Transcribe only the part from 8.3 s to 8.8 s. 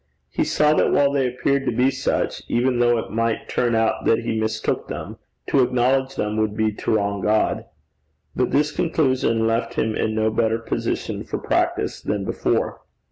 But this